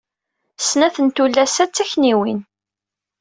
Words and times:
Snat 0.67 0.95
n 1.05 1.07
tullas-a 1.15 1.65
d 1.67 1.71
takniwin. 1.75 2.41